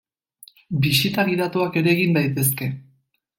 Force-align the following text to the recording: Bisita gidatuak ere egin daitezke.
Bisita 0.85 1.25
gidatuak 1.27 1.77
ere 1.83 1.93
egin 1.93 2.17
daitezke. 2.19 2.71